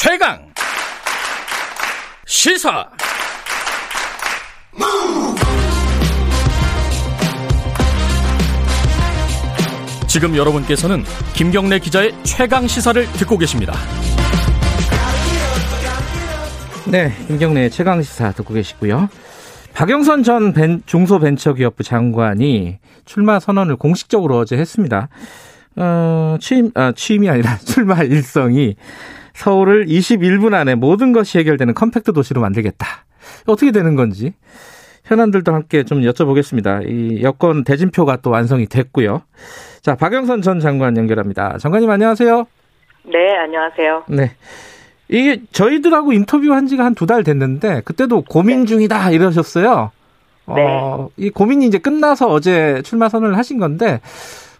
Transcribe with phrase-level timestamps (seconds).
[0.00, 0.38] 최강
[2.24, 2.88] 시사
[10.06, 11.02] 지금 여러분께서는
[11.34, 13.72] 김경래 기자의 최강 시사를 듣고 계십니다.
[16.86, 19.08] 네, 김경래 최강 시사 듣고 계시고요.
[19.74, 25.08] 박영선 전 벤, 중소벤처기업부 장관이 출마 선언을 공식적으로 어제 했습니다.
[25.74, 28.76] 어, 취임, 아, 취임이 아니라 출마 일성이
[29.42, 32.86] 서울을 21분 안에 모든 것이 해결되는 컴팩트 도시로 만들겠다.
[33.46, 34.34] 어떻게 되는 건지
[35.04, 36.88] 현안들도 함께 좀 여쭤보겠습니다.
[36.90, 39.22] 이 여권 대진표가 또 완성이 됐고요.
[39.80, 41.56] 자, 박영선 전 장관 연결합니다.
[41.58, 42.46] 장관님 안녕하세요.
[43.04, 44.04] 네, 안녕하세요.
[44.08, 44.32] 네.
[45.08, 49.92] 이게 저희들하고 인터뷰한 지가 한 두 달 됐는데 그때도 고민 중이다 이러셨어요.
[50.48, 50.62] 네.
[50.66, 54.00] 어, 이 고민이 이제 끝나서 어제 출마 선언을 하신 건데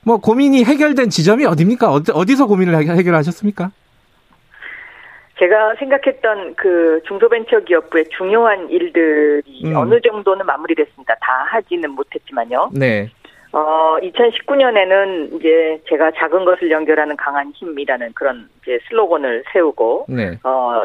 [0.05, 1.91] 뭐 고민이 해결된 지점이 어디입니까?
[1.91, 3.73] 어디, 어디서 고민을 해결하셨습니까?
[5.39, 9.77] 제가 생각했던 그 중소벤처기업부의 중요한 일들이 음.
[9.77, 11.15] 어느 정도는 마무리됐습니다.
[11.21, 12.71] 다 하지는 못했지만요.
[12.73, 13.09] 네.
[13.53, 20.39] 어, 2019년에는 이제 제가 작은 것을 연결하는 강한 힘이라는 그런 이제 슬로건을 세우고, 네.
[20.45, 20.85] 어,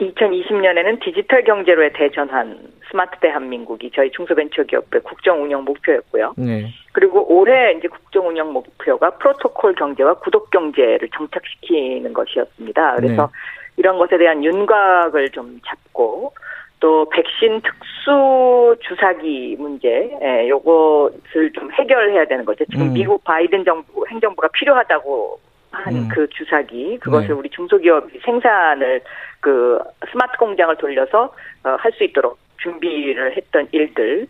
[0.00, 2.58] 2020년에는 디지털 경제로의 대전환
[2.90, 6.34] 스마트 대한민국이 저희 중소벤처기업부의 국정 운영 목표였고요.
[6.36, 6.66] 네.
[6.92, 12.96] 그리고 올해 이제 국정 운영 목표가 프로토콜 경제와 구독 경제를 정착시키는 것이었습니다.
[12.96, 13.61] 그래서 네.
[13.76, 16.32] 이런 것에 대한 윤곽을 좀 잡고
[16.80, 22.64] 또 백신 특수 주사기 문제, 예, 요것을 좀 해결해야 되는 거죠.
[22.64, 22.92] 지금 음.
[22.92, 25.38] 미국 바이든 정부 행정부가 필요하다고
[25.70, 26.08] 한 음.
[26.08, 27.34] 그 주사기 그것을 네.
[27.34, 29.00] 우리 중소기업이 생산을
[29.40, 29.78] 그
[30.10, 31.32] 스마트 공장을 돌려서
[31.64, 34.26] 어, 할 수 있도록 준비를 했던 일들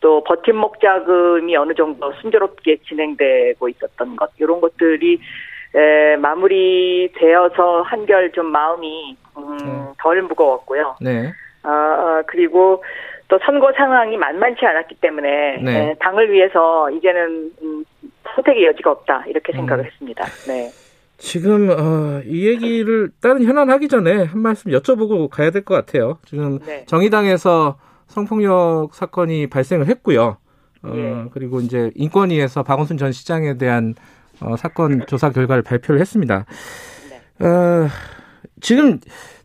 [0.00, 5.18] 또 버팀목 자금이 어느 정도 순조롭게 진행되고 있었던 것 이런 것들이
[5.74, 9.86] 에, 마무리되어서 한결 좀 마음이 음, 음.
[9.98, 10.96] 덜 무거웠고요.
[11.00, 11.32] 네.
[11.62, 12.82] 아, 아, 그리고
[13.28, 15.90] 또 선거 상황이 만만치 않았기 때문에 네.
[15.90, 17.84] 에, 당을 위해서 이제는 음,
[18.34, 19.86] 선택의 여지가 없다 이렇게 생각을 음.
[19.86, 20.24] 했습니다.
[20.46, 20.70] 네.
[21.16, 26.18] 지금 어, 이 얘기를 다른 현안 하기 전에 한 말씀 여쭤보고 가야 될 것 같아요.
[26.26, 26.84] 지금 네.
[26.86, 30.36] 정의당에서 성폭력 사건이 발생을 했고요.
[30.82, 31.24] 어, 예.
[31.32, 33.94] 그리고 이제 인권위에서 박원순 전 시장에 대한
[34.44, 36.44] 어, 사건 조사 결과를 발표를 했습니다.
[37.10, 37.46] 네.
[37.46, 37.88] 어,
[38.60, 38.98] 지금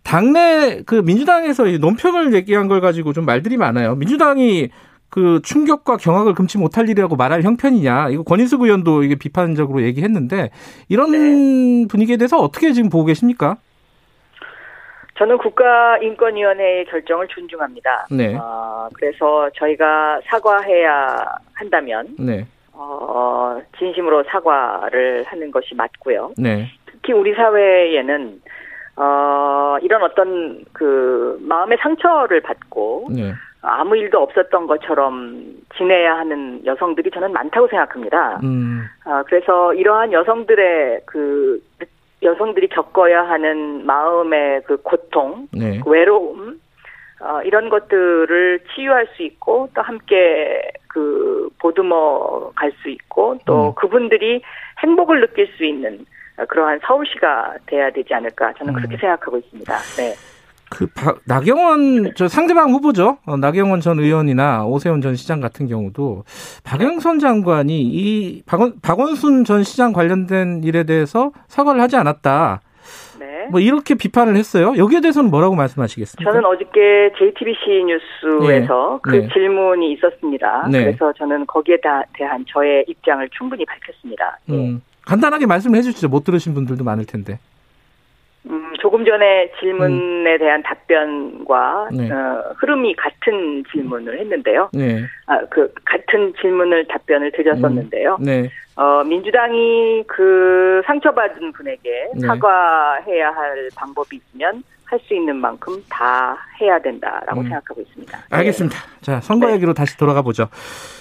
[0.04, 3.96] 당내 그 민주당에서 이 논평을 얘기한 걸 가지고 좀 말들이 많아요.
[3.96, 4.70] 민주당이
[5.10, 8.10] 그 충격과 경악을 금치 못할 일이라고 말할 형편이냐.
[8.10, 10.52] 이거 권인숙 의원도 이게 비판적으로 얘기했는데
[10.88, 11.88] 이런 네.
[11.88, 13.58] 분위기에 대해서 어떻게 지금 보고 계십니까?
[15.18, 18.08] 저는 국가인권위원회의 결정을 존중합니다.
[18.12, 18.36] 네.
[18.36, 22.46] 어, 그래서 저희가 사과해야 한다면 네.
[22.82, 26.34] 어, 진심으로 사과를 하는 것이 맞고요.
[26.38, 26.68] 네.
[26.86, 28.42] 특히 우리 사회에는
[28.96, 33.34] 어, 이런 어떤 그 마음의 상처를 받고 네.
[33.62, 35.44] 아무 일도 없었던 것처럼
[35.78, 38.40] 지내야 하는 여성들이 저는 많다고 생각합니다.
[38.44, 38.86] 음.
[39.04, 41.62] 아, 그래서 이러한 여성들의 그
[42.24, 45.80] 여성들이 겪어야 하는 마음의 그 고통, 네.
[45.84, 46.60] 그 외로움,
[47.22, 53.76] 어, 이런 것들을 치유할 수 있고 또 함께 그 보듬어 갈 수 있고 또 음.
[53.76, 54.42] 그분들이
[54.82, 56.06] 행복을 느낄 수 있는
[56.48, 59.00] 그러한 서울시가 돼야 되지 않을까 저는 그렇게 음.
[59.00, 59.78] 생각하고 있습니다.
[59.98, 60.14] 네.
[60.72, 63.18] 그 박- 나경원 저 상대방 후보죠.
[63.26, 66.24] 어, 나경원 전 의원이나 오세훈 전 시장 같은 경우도
[66.64, 72.62] 박영선 장관이 이 박원, 박원순 전 시장 관련된 일에 대해서 사과를 하지 않았다.
[73.50, 73.52] 네.
[73.52, 74.74] 뭐 이렇게 비판을 했어요.
[74.78, 76.32] 여기에 대해서는 뭐라고 말씀하시겠습니까?
[76.32, 79.12] 저는 어저께 JTBC 뉴스에서 네.
[79.12, 79.28] 그 네.
[79.34, 80.68] 질문이 있었습니다.
[80.72, 80.86] 네.
[80.86, 84.38] 그래서 저는 거기에 다- 대한 저의 입장을 충분히 밝혔습니다.
[84.50, 84.54] 예.
[84.54, 86.08] 음, 간단하게 말씀을 해주시죠.
[86.10, 87.40] 못 들으신 분들도 많을 텐데.
[88.50, 91.98] 음, 조금 전에 질문에 대한 답변과 음.
[91.98, 92.12] 네.
[92.12, 94.70] 어, 흐름이 같은 질문을 했는데요.
[94.74, 95.72] 네, 아, 그
[96.10, 98.18] 같은 질문을 답변을 드렸었는데요.
[98.20, 102.28] 네, 어, 민주당이 그 상처받은 분에게 네.
[102.28, 107.44] 사과해야 할 방법이 있으면 할 수 있는 만큼 다 해야 된다라고 음.
[107.44, 108.22] 생각하고 있습니다.
[108.32, 108.76] 알겠습니다.
[109.02, 109.54] 자, 선거 네.
[109.54, 110.48] 얘기로 다시 돌아가 보죠.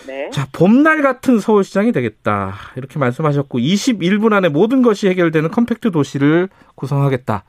[0.07, 0.29] 네.
[0.29, 2.53] 자, 봄날 같은 서울시장이 되겠다.
[2.77, 7.45] 이렇게 말씀하셨고, 21분 안에 모든 것이 해결되는 컴팩트 도시를 구성하겠다.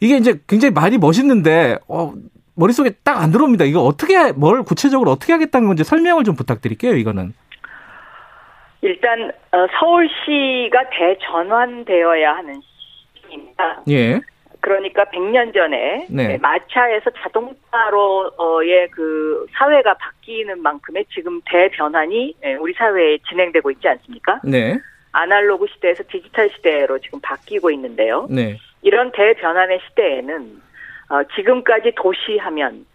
[0.00, 2.14] 이게 이제 굉장히 말이 멋있는데, 어,
[2.56, 3.64] 머릿속에 딱 안 들어옵니다.
[3.64, 7.32] 이거 어떻게, 뭘 구체적으로 어떻게 하겠다는 건지 설명을 좀 부탁드릴게요, 이거는.
[8.82, 12.60] 일단 어, 서울시가 대전환되어야 하는
[13.26, 13.82] 시입니다.
[13.88, 14.20] 예.
[14.60, 16.38] 그러니까 100년 전에 네.
[16.38, 24.40] 마차에서 자동차로의 그 사회가 바뀌는 만큼의 지금 대변환이 예, 우리 사회에 진행되고 있지 않습니까?
[24.44, 24.78] 네.
[25.12, 28.26] 아날로그 시대에서 디지털 시대로 지금 바뀌고 있는데요.
[28.30, 28.58] 네.
[28.82, 30.60] 이런 대변환의 시대에는
[31.08, 32.86] 어, 지금까지 도시하면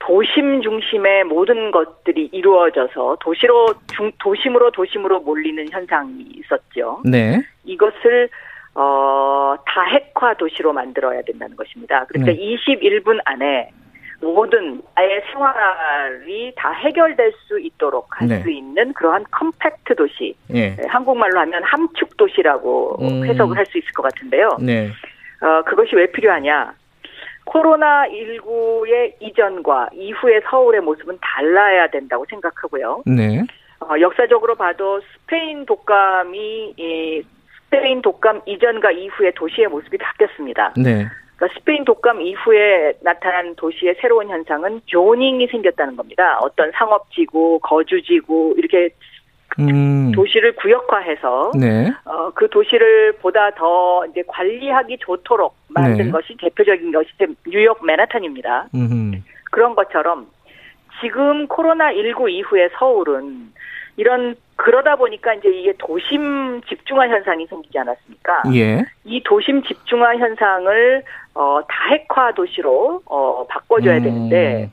[0.00, 7.02] 도심 중심의 모든 것들이 이루어져서 도시로 중, 도심으로 도심으로 몰리는 현상이 있었죠.
[7.04, 7.40] 네.
[7.64, 8.28] 이것을
[8.74, 12.06] 어, 다핵화 도시로 만들어야 된다는 것입니다.
[12.06, 12.38] 그러니까 네.
[12.38, 13.70] 21분 안에
[14.22, 18.52] 모든 아예 생활이 다 해결될 수 있도록 할수 네.
[18.52, 20.34] 있는 그러한 컴팩트 도시.
[20.50, 20.76] 예.
[20.76, 23.24] 네, 한국말로 하면 함축 도시라고 음.
[23.26, 24.58] 해석을 할 수 있을 것 같은데요.
[24.60, 24.88] 네.
[25.40, 26.74] 어, 그것이 왜 필요하냐?
[27.46, 33.02] 코로나19의 이전과 이후의 서울의 모습은 달라야 된다고 생각하고요.
[33.06, 33.44] 네.
[33.80, 37.22] 어, 역사적으로 봐도 스페인 독감이 이
[37.64, 40.74] 스페인 독감 이전과 이후의 도시의 모습이 바뀌었습니다.
[40.76, 41.06] 네.
[41.36, 46.38] 그러니까 스페인 독감 이후에 나타난 도시의 새로운 현상은 조닝이 생겼다는 겁니다.
[46.42, 48.90] 어떤 상업지구, 거주지구 이렇게
[49.58, 50.12] 음.
[50.12, 51.90] 도시를 구역화해서 네.
[52.04, 56.10] 어, 그 도시를 보다 더 이제 관리하기 좋도록 만든 네.
[56.10, 57.10] 것이 대표적인 것이
[57.46, 58.68] 뉴욕 맨하탄입니다.
[58.74, 59.24] 음.
[59.50, 60.28] 그런 것처럼
[61.00, 63.52] 지금 코로나 19 이후의 서울은
[63.96, 68.42] 이런 그러다 보니까 이제 이게 도심 집중화 현상이 생기지 않았습니까?
[68.54, 68.84] 예.
[69.04, 71.02] 이 도심 집중화 현상을
[71.34, 74.02] 어, 다핵화 도시로 어, 바꿔줘야 음.
[74.02, 74.70] 되는데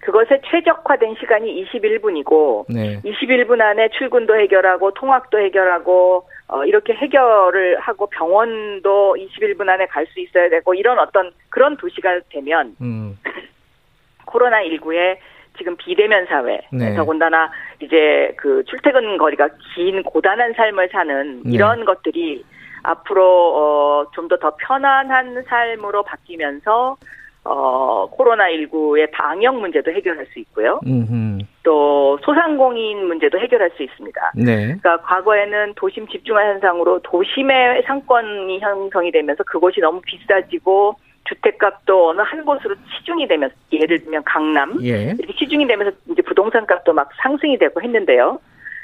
[0.00, 3.00] 그것에 최적화된 시간이 21분이고 네.
[3.04, 10.20] 21분 안에 출근도 해결하고 통학도 해결하고 어, 이렇게 해결을 하고 병원도 21분 안에 갈 수
[10.20, 13.18] 있어야 되고 이런 어떤 그런 도시가 되면 음.
[14.26, 15.18] 코로나 19에
[15.58, 16.94] 지금 비대면 사회, 네.
[16.94, 17.50] 더군다나
[17.80, 21.50] 이제 그 출퇴근 거리가 긴 고단한 삶을 사는 네.
[21.52, 22.42] 이런 것들이
[22.82, 23.22] 앞으로
[23.56, 26.96] 어, 좀 더 더 편안한 삶으로 바뀌면서
[27.44, 30.80] 어, 코로나19의 방역 문제도 해결할 수 있고요.
[30.86, 31.38] 음.
[31.62, 34.32] 또 소상공인 문제도 해결할 수 있습니다.
[34.36, 34.56] 네.
[34.66, 42.44] 그러니까 과거에는 도심 집중화 현상으로 도심의 상권이 형성이 되면서 그곳이 너무 비싸지고 주택값도 어느 한
[42.44, 45.14] 곳으로 치중이 되면서 예를 들면 강남 예.
[45.18, 48.40] 이렇게 치중이 되면서 이제 부동산 값도 막 상승이 되고 했는데요.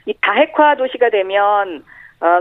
[0.06, 1.95] 이 다핵화 도시가 되면 어,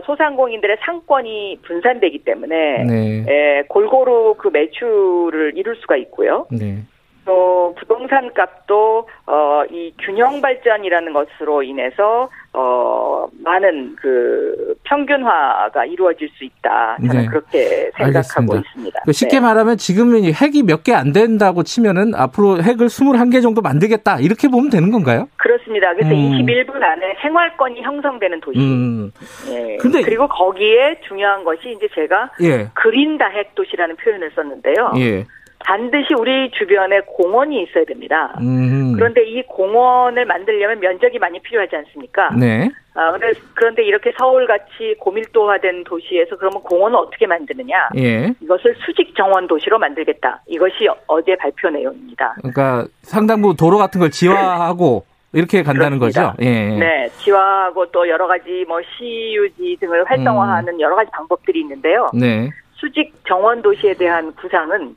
[0.05, 3.25] 소상공인들의 상권이 분산되기 때문에 네.
[3.27, 6.47] 에, 골고루 그 매출을 이룰 수가 있고요.
[6.51, 6.77] 네.
[7.25, 16.43] 또 부동산 값도 어, 이 균형 발전이라는 것으로 인해서 어, 많은 그 평균화가 이루어질 수
[16.45, 16.97] 있다.
[17.05, 17.27] 저는 네.
[17.27, 18.57] 그렇게 생각하고 알겠습니다.
[18.59, 18.99] 있습니다.
[19.05, 19.39] 그 쉽게 네.
[19.41, 24.19] 말하면 지금은 이 핵이 몇 개 안 된다고 치면은 앞으로 핵을 21개 정도 만들겠다.
[24.19, 25.27] 이렇게 보면 되는 건가요?
[25.37, 25.93] 그렇습니다.
[25.95, 26.31] 그래서 음.
[26.31, 28.59] 21분 안에 생활권이 형성되는 도시.
[28.59, 29.11] 음.
[29.49, 29.77] 예.
[29.77, 32.69] 근데- 그리고 거기에 중요한 것이 이제 제가 예.
[32.75, 34.93] 그린 다 핵 도시라는 표현을 썼는데요.
[34.97, 35.25] 예.
[35.65, 38.35] 반드시 우리 주변에 공원이 있어야 됩니다.
[38.39, 38.93] 음.
[38.95, 42.29] 그런데 이 공원을 만들려면 면적이 많이 필요하지 않습니까?
[42.39, 42.69] 네.
[42.93, 43.11] 아,
[43.55, 47.89] 그런데 이렇게 서울같이 고밀도화된 도시에서 그러면 공원을 어떻게 만드느냐?
[47.97, 48.31] 예.
[48.41, 50.43] 이것을 수직 정원 도시로 만들겠다.
[50.47, 52.35] 이것이 어제 발표 내용입니다.
[52.37, 55.03] 그러니까 상당부 도로 같은 걸 지화하고
[55.33, 56.33] 이렇게 간다는 그렇습니다.
[56.33, 56.43] 거죠.
[56.43, 56.77] 예.
[56.77, 62.07] 네, 지화하고 또 여러 가지 뭐 CUG 등을 활성화하는 여러 가지 방법들이 있는데요.
[62.13, 62.49] 네.
[62.75, 64.95] 수직 정원 도시에 대한 구상은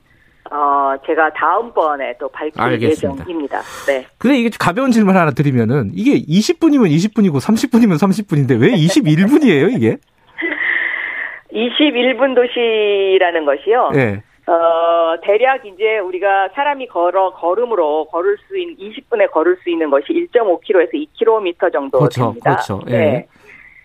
[0.50, 3.24] 어 제가 다음번에 또 밝힐 알겠습니다.
[3.24, 3.60] 예정입니다.
[3.86, 4.06] 네.
[4.18, 9.96] 근데 이게 가벼운 질문 하나 드리면은 이게 20분이면 20분이고 30분이면 30분인데 왜 21분이에요, 이게?
[11.52, 13.90] 21분 도시라는 것이요.
[13.94, 14.22] 예.
[14.50, 20.06] 어, 대략 이제 우리가 사람이 걸어, 걸음으로 걸을 수 있는, 20분에 걸을 수 있는 것이
[20.08, 22.50] 1.5km에서 2km 정도 그렇죠, 됩니다.
[22.52, 22.80] 그렇죠.
[22.88, 23.26] 예.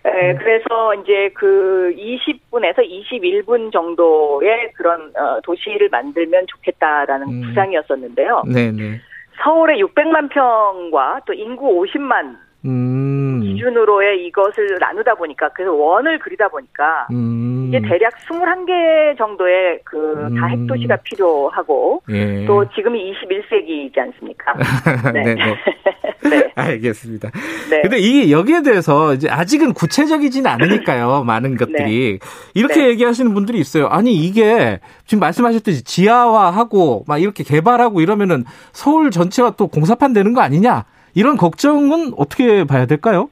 [0.04, 0.10] 네.
[0.10, 7.42] 에, 그래서 이제 그 20분에서 21분 정도의 그런 어, 도시를 만들면 좋겠다라는 음.
[7.48, 8.42] 구상이었었는데요.
[8.46, 9.00] 네, 네.
[9.42, 13.40] 서울의 600만 평과 또 인구 50만 음.
[13.42, 17.66] 기준으로의 이것을 나누다 보니까 그래서 원을 그리다 보니까 음.
[17.68, 20.34] 이게 대략 21개 정도의 그 음.
[20.40, 22.44] 다핵 도시가 필요하고 예.
[22.46, 24.54] 또 지금이 21세기이지 않습니까?
[25.12, 25.34] 네, 네.
[26.30, 26.50] 네.
[26.54, 27.30] 알겠습니다.
[27.70, 27.82] 네.
[27.82, 31.24] 근데 이게 여기에 대해서 이제 아직은 구체적이진 않으니까요.
[31.26, 32.18] 많은 것들이
[32.54, 32.88] 이렇게 네.
[32.88, 33.88] 얘기하시는 분들이 있어요.
[33.88, 40.40] 아니 이게 지금 말씀하셨듯이 지하화하고 막 이렇게 개발하고 이러면은 서울 전체가 또 공사판 되는 거
[40.40, 40.84] 아니냐?
[41.14, 43.28] 이런 걱정은 어떻게 봐야 될까요?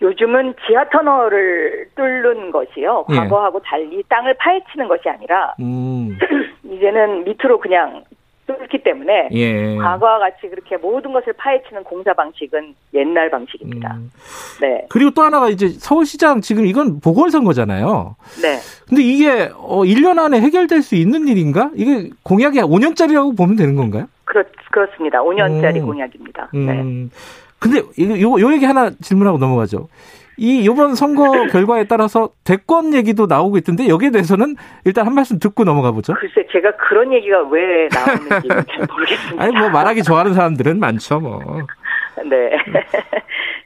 [0.00, 3.06] 요즘은 지하 터널을 뚫는 것이요.
[3.10, 3.16] 예.
[3.16, 6.18] 과거하고 달리 땅을 파헤치는 것이 아니라 음,
[6.64, 8.02] 이제는 밑으로 그냥
[8.46, 9.76] 뚫기 때문에 예.
[9.76, 13.94] 과거와 같이 그렇게 모든 것을 파헤치는 공사 방식은 옛날 방식입니다.
[13.94, 14.10] 음.
[14.60, 14.84] 네.
[14.88, 18.16] 그리고 또 하나가 이제 서울시장 지금 이건 보궐선거잖아요.
[18.42, 18.58] 네.
[18.88, 21.70] 근데 이게 어 1년 안에 해결될 수 있는 일인가?
[21.76, 24.08] 이게 공약이 5년짜리라고 보면 되는 건가요?
[24.72, 25.20] 그렇, 그렇습니다.
[25.22, 25.86] 5년짜리 음.
[25.86, 26.48] 공약입니다.
[26.52, 26.80] 네.
[26.80, 27.10] 음.
[27.58, 29.88] 근데 요, 요 얘기 하나 질문하고 넘어가죠.
[30.36, 35.62] 이 이번 선거 결과에 따라서 대권 얘기도 나오고 있던데 여기에 대해서는 일단 한 말씀 듣고
[35.62, 36.14] 넘어가 보죠.
[36.14, 39.42] 글쎄 제가 그런 얘기가 왜 나오는지 잘 모르겠습니다.
[39.42, 41.40] 아니 뭐 말하기 좋아하는 사람들은 많죠 뭐.
[42.28, 42.56] 네.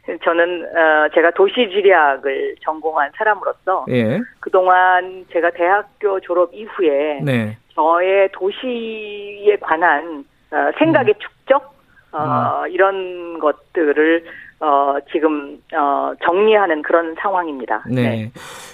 [0.22, 4.20] 저는 어, 제가 도시지리학을 전공한 사람으로서 예.
[4.40, 7.56] 그동안 제가 대학교 졸업 이후에 네.
[7.74, 11.20] 저의 도시에 관한 어, 생각의 음.
[11.20, 11.76] 축적
[12.12, 14.24] 어, 이런 것들을
[14.58, 17.84] 어, 지금 어, 정리하는 그런 상황입니다.
[17.90, 18.30] 네.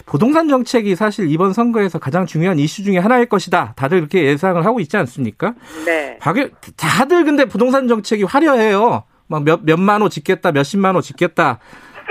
[0.07, 3.73] 부동산 정책이 사실 이번 선거에서 가장 중요한 이슈 중에 하나일 것이다.
[3.75, 5.55] 다들 그렇게 예상을 하고 있지 않습니까?
[5.85, 6.19] 네.
[6.77, 9.03] 다들 근데 부동산 정책이 화려해요.
[9.27, 11.59] 막 몇, 몇만 호 짓겠다, 몇십만 호 짓겠다.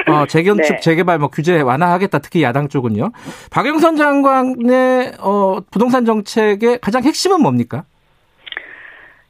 [0.07, 0.79] 어, 재건축, 네.
[0.79, 2.19] 재개발 뭐 규제 완화하겠다.
[2.19, 3.11] 특히 야당 쪽은요.
[3.51, 7.83] 박영선 장관의 어, 부동산 정책의 가장 핵심은 뭡니까?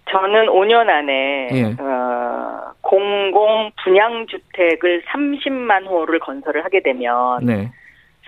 [0.09, 1.63] 저는 5년 안에 예.
[1.81, 7.71] 어, 공공 분양 주택을 30만 호를 건설을 하게 되면 네.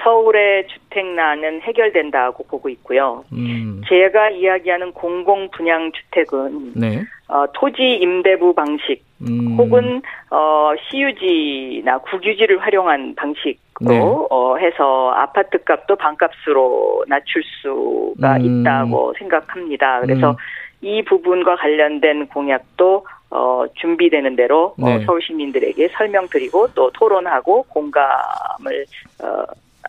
[0.02, 3.24] 서울의 주택난은 해결된다고 보고 있고요.
[3.32, 3.82] 음.
[3.88, 7.04] 제가 이야기하는 공공 분양 주택은 네.
[7.28, 9.56] 어, 토지 임대부 방식 음.
[9.58, 14.00] 혹은 어, CUG나 국유지를 활용한 방식으로 네.
[14.30, 18.62] 어, 해서 아파트 값도 반값으로 낮출 수가 음.
[18.62, 20.02] 있다고 생각합니다.
[20.02, 20.36] 그래서 음.
[20.84, 25.04] 이 부분과 관련된 공약도 어, 준비되는 대로 어, 네.
[25.06, 28.86] 서울 시민들에게 설명드리고 또 토론하고 공감을
[29.24, 29.44] 어,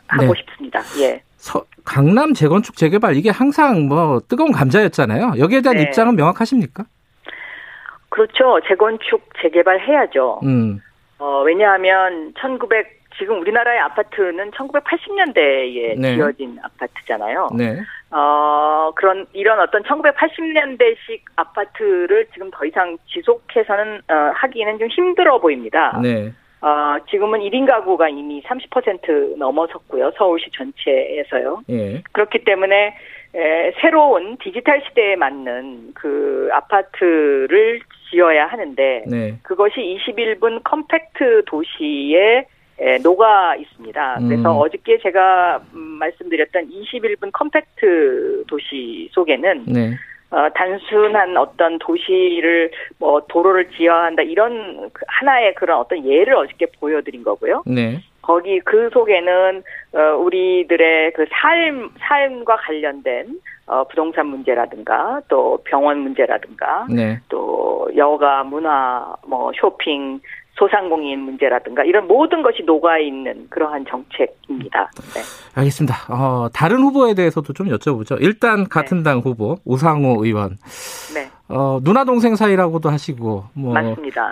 [0.09, 0.41] 하고 네.
[0.41, 0.81] 싶습니다.
[1.01, 1.21] 예.
[1.37, 5.35] 서- 강남 재건축 재개발 이게 항상 뭐 뜨거운 감자였잖아요.
[5.39, 5.83] 여기에 대한 네.
[5.83, 6.85] 입장은 명확하십니까?
[8.09, 8.59] 그렇죠.
[8.69, 10.41] 재건축 재개발 해야죠.
[10.45, 10.81] 음.
[11.19, 16.15] 어, 왜냐하면 1900 지금 우리나라의 아파트는 1980년대에 네.
[16.17, 17.51] 지어진 아파트잖아요.
[18.15, 18.21] 네.
[18.21, 25.99] 어, 그런 이런 어떤 1980년대식 아파트를 지금 더 이상 지속해서는 어, 하기는 좀 힘들어 보입니다.
[26.01, 26.33] 네.
[26.61, 30.13] 어, 지금은 1인 가구가 이미 30% 넘어섰고요.
[30.17, 31.63] 서울시 전체에서요.
[31.69, 32.03] 예.
[32.13, 32.97] 그렇기 때문에
[33.35, 39.35] 에, 새로운 디지털 시대에 맞는 그 아파트를 지어야 하는데 네.
[39.43, 42.47] 그것이 21분 컴팩트 도시에
[42.79, 44.19] 에, 녹아 있습니다.
[44.27, 44.61] 그래서 음.
[44.61, 49.95] 어저께 제가 음, 말씀드렸던 21분 컴팩트 도시 속에는 네.
[50.31, 56.67] 어, 단순한 어떤 도시를 뭐 도로를 지어야 한다 이런 그 하나의 그런 어떤 예를 어저께
[56.81, 57.63] 보여드린 거고요.
[57.67, 58.01] 네.
[58.23, 59.63] 거기 그 속에는
[59.93, 67.19] 어, 우리들의 그 삶 삶과 관련된 어, 부동산 문제라든가 또 병원 문제라든가 네.
[67.29, 70.21] 또 여가 문화 뭐 쇼핑
[70.57, 74.91] 소상공인 문제라든가 이런 모든 것이 녹아 있는 그러한 정책입니다.
[75.15, 75.21] 네.
[75.55, 75.97] 알겠습니다.
[76.09, 78.17] 어, 다른 후보에 대해서도 좀 여쭤보죠.
[78.21, 80.57] 일단 같은 당 후보 우상호 의원.
[81.15, 81.29] 네.
[81.49, 84.31] 어, 누나 동생 사이라고도 하시고 뭐 맞습니다.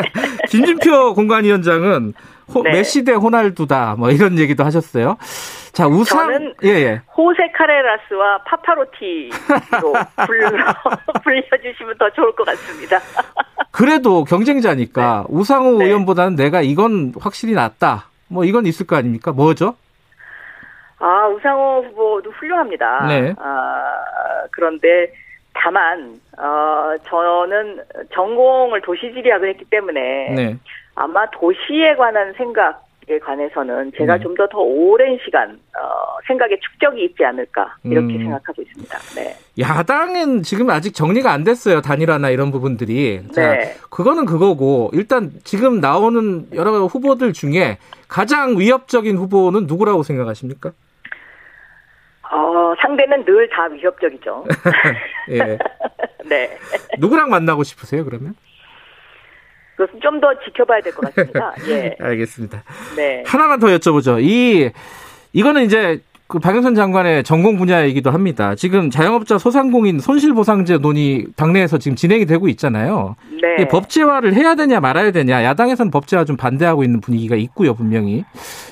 [0.48, 2.12] 김진표 공관위원장은
[2.54, 2.70] 호- 네.
[2.72, 5.16] 메시 대 호날두다 뭐 이런 얘기도 하셨어요.
[5.72, 9.32] 자 우상 저는 예 예 호세 카레라스와 파파로티로
[10.26, 10.50] 불러
[11.24, 12.98] 불려주시면 더 좋을 것 같습니다.
[13.72, 15.86] 그래도 경쟁자니까 우상호 네.
[15.86, 18.08] 의원보다는 내가 이건 확실히 낫다.
[18.28, 19.32] 뭐 이건 있을 거 아닙니까?
[19.32, 19.74] 뭐죠?
[20.98, 23.06] 아 우상호 후보도 훌륭합니다.
[23.08, 23.34] 네.
[23.38, 25.12] 아, 그런데
[25.54, 27.80] 다만 어, 저는
[28.12, 30.56] 전공을 도시지리학을 했기 때문에 네.
[30.94, 34.22] 아마 도시에 관한 생각에 관해서는 제가 네.
[34.22, 38.18] 좀더 더 오랜 시간 어, 생각의 축적이 있지 않을까 이렇게 음.
[38.18, 38.98] 생각하고 있습니다.
[39.16, 39.36] 네.
[39.58, 41.80] 야당은 지금 아직 정리가 안 됐어요.
[41.80, 43.22] 단일화나 이런 부분들이.
[43.32, 43.76] 자, 네.
[43.90, 50.72] 그거는 그거고 일단 지금 나오는 여러 후보들 중에 가장 위협적인 후보는 누구라고 생각하십니까?
[52.30, 54.44] 어, 상대는 늘 다 위협적이죠.
[55.30, 55.58] 예.
[56.28, 56.56] 네.
[56.98, 58.34] 누구랑 만나고 싶으세요, 그러면?
[59.76, 61.54] 그것은 좀 더 지켜봐야 될 것 같습니다.
[61.68, 61.96] 예.
[62.00, 62.62] 알겠습니다.
[62.96, 63.22] 네.
[63.26, 64.22] 하나만 더 여쭤보죠.
[64.22, 64.70] 이
[65.34, 66.00] 이거는 이제
[66.32, 68.54] 그 박영선 장관의 전공 분야이기도 합니다.
[68.54, 73.16] 지금 자영업자 소상공인 손실보상제 논의 당내에서 지금 진행이 되고 있잖아요.
[73.42, 73.68] 네.
[73.68, 78.24] 법제화를 해야 되냐 말아야 되냐 야당에서는 법제화 좀 반대하고 있는 분위기가 있고요 분명히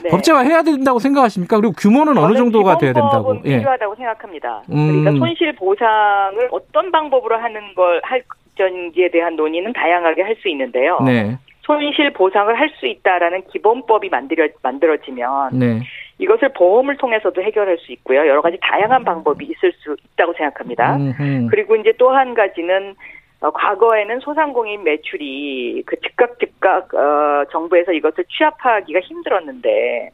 [0.02, 0.09] 네.
[0.09, 1.59] 법제화 해야 된다고 생각하십니까?
[1.59, 3.37] 그리고 규모는 어느 정도가 돼야 된다고?
[3.45, 3.59] 예.
[3.59, 4.62] 필요하다고 생각합니다.
[4.73, 5.02] 음.
[5.05, 8.23] 그러니까 손실 보상을 어떤 방법으로 하는 걸 할
[8.57, 10.99] 전지에 대한 논의는 다양하게 할 수 있는데요.
[11.05, 15.81] 네, 손실 보상을 할 수 있다라는 기본법이 만들어 만들어지면 네,
[16.21, 18.21] 이것을 보험을 통해서도 해결할 수 있고요.
[18.21, 20.97] 여러 가지 다양한 방법이 있을 수 있다고 생각합니다.
[20.97, 21.49] 음흠.
[21.50, 22.95] 그리고 이제 또 한 가지는
[23.41, 30.11] 어, 과거에는 소상공인 매출이 그 즉각 즉각 어, 정부에서 이것을 취합하기가 힘들었는데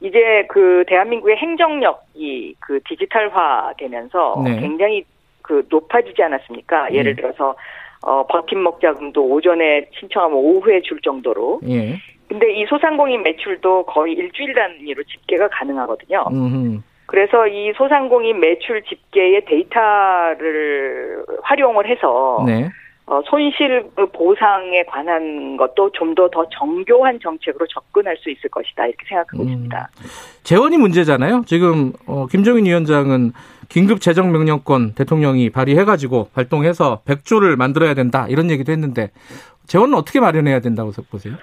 [0.00, 4.60] 이제 그 대한민국의 행정력이 그 디지털화 되면서 네.
[4.60, 5.04] 굉장히
[5.42, 6.92] 그 높아지지 않았습니까?
[6.92, 7.22] 예를 네.
[7.22, 7.56] 들어서
[8.02, 11.96] 어, 버팀목 자금도 오전에 신청하면 오후에 줄 정도로 예,
[12.28, 16.24] 근데 이 소상공인 매출도 거의 일주일 단위로 집계가 가능하거든요.
[16.30, 16.80] 음흠.
[17.06, 22.68] 그래서 이 소상공인 매출 집계의 데이터를 활용을 해서 네.
[23.06, 29.06] 어, 손실 보상에 관한 것도 좀 더 더 정교한 정책으로 접근할 수 있을 것이다 이렇게
[29.08, 29.48] 생각하고 음.
[29.48, 29.88] 있습니다.
[30.42, 31.44] 재원이 문제잖아요.
[31.46, 33.32] 지금 어, 김종인 위원장은
[33.70, 39.10] 긴급 재정 명령권 대통령이 발의해가지고 발동해서 100조를 만들어야 된다 이런 얘기도 했는데
[39.66, 41.34] 재원은 어떻게 마련해야 된다고 보세요?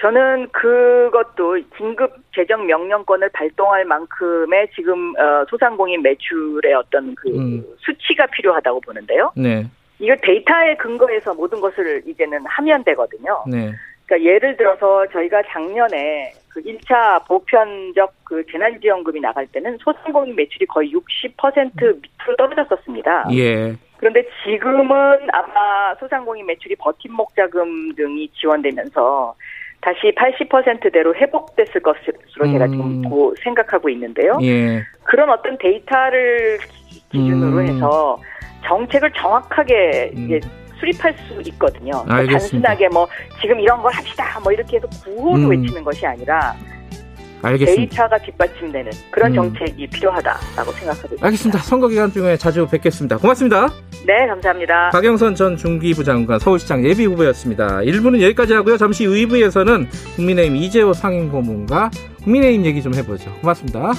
[0.00, 7.64] 저는 그것도 긴급 재정 명령권을 발동할 만큼의 지금 어, 소상공인 매출의 어떤 그 음.
[7.78, 9.32] 수치가 필요하다고 보는데요.
[9.36, 9.66] 네,
[9.98, 13.42] 이거 데이터에 근거해서 모든 것을 이제는 하면 되거든요.
[13.46, 13.72] 네,
[14.04, 20.92] 그러니까 예를 들어서 저희가 작년에 그 1차 보편적 그 재난지원금이 나갈 때는 소상공인 매출이 거의
[20.92, 23.28] 60% 밑으로 떨어졌었습니다.
[23.32, 29.34] 예, 그런데 지금은 아마 소상공인 매출이 버팀목 자금 등이 지원되면서
[29.86, 32.70] 다시 80%대로 회복됐을 것으로 제가 음.
[32.72, 34.36] 지금 고 생각하고 있는데요.
[34.42, 37.66] 예, 그런 어떤 데이터를 기- 기준으로 음.
[37.68, 38.18] 해서
[38.64, 40.40] 정책을 정확하게 음.
[40.80, 41.92] 수립할 수 있거든요.
[42.04, 42.32] 그러니까.
[42.32, 43.06] 단순하게 뭐
[43.40, 45.50] 지금 이런 걸 합시다 뭐 이렇게 해서 구호로 음.
[45.50, 46.52] 외치는 것이 아니라
[47.46, 47.80] 알겠습니다.
[47.80, 49.34] 데이터가 뒷받침되는 그런 음.
[49.34, 51.26] 정책이 필요하다라고 생각하고 있습니다.
[51.26, 51.58] 알겠습니다.
[51.60, 53.18] 선거 기간 중에 자주 뵙겠습니다.
[53.18, 53.68] 고맙습니다.
[54.06, 54.90] 네, 감사합니다.
[54.90, 57.78] 박영선 전 중기부 장관 서울시장 예비 후보였습니다.
[57.78, 58.76] 1부는 여기까지 하고요.
[58.76, 59.86] 잠시 후 2부에서는
[60.16, 61.90] 국민의힘 이재호 상임고문과
[62.24, 63.32] 국민의힘 얘기 좀 해보죠.
[63.40, 63.92] 고맙습니다.